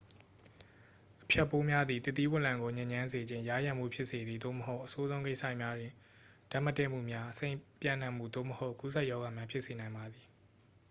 [1.21, 5.93] အဖျက်ပိုးများသည် သစ်သီး0လံကို ညစ်ညမ်းစေခြင်း ယားယံမှု ဖြစ်စေသည် သို့မဟုတ် အဆိုးဆုံး ကိစ္စရပ်များတွင်
[6.51, 10.25] ဓာတ်မတည့်မှုများ အဆိပ်ပျံ့နှံ့မှု သို့မဟုတ် ကူးစက်ရောဂါများ ဖြစ်စေနိုင်ပါသည်